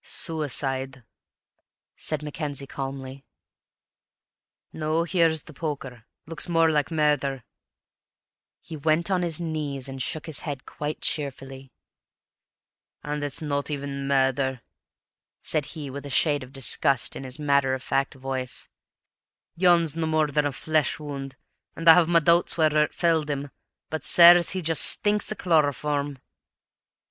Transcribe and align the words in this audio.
"Suicide," 0.03 1.03
said 1.95 2.23
Mackenzie 2.23 2.65
calmly. 2.65 3.23
"No 4.73 5.03
here's 5.03 5.43
the 5.43 5.53
poker 5.53 6.05
looks 6.25 6.49
more 6.49 6.71
like 6.71 6.89
murder." 6.89 7.43
He 8.61 8.75
went 8.75 9.11
on 9.11 9.21
his 9.21 9.39
knees 9.39 9.87
and 9.87 10.01
shook 10.01 10.25
his 10.25 10.39
head 10.39 10.65
quite 10.65 11.01
cheerfully. 11.01 11.71
"An' 13.03 13.21
it's 13.21 13.43
not 13.43 13.69
even 13.69 14.07
murder," 14.07 14.61
said 15.39 15.65
he, 15.77 15.91
with 15.91 16.07
a 16.07 16.09
shade 16.09 16.41
of 16.41 16.51
disgust 16.51 17.15
in 17.15 17.23
his 17.23 17.37
matter 17.37 17.75
of 17.75 17.83
fact 17.83 18.15
voice; 18.15 18.67
"yon's 19.55 19.95
no 19.95 20.07
more 20.07 20.25
than 20.29 20.47
a 20.47 20.51
flesh 20.51 20.97
wound, 20.97 21.35
and 21.75 21.87
I 21.87 21.93
have 21.93 22.07
my 22.07 22.21
doubts 22.21 22.57
whether 22.57 22.81
it 22.83 22.91
felled 22.95 23.29
him; 23.29 23.51
but, 23.91 24.03
sirs, 24.03 24.49
he 24.49 24.63
just 24.63 24.83
stinks 24.83 25.31
o' 25.31 25.35
chloryform!" 25.35 26.17